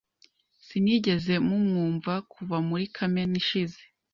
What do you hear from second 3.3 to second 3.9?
ishize.